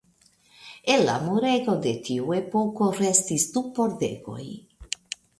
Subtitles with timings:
[0.93, 4.47] El la murego de tiu epoko restis du pordegoj.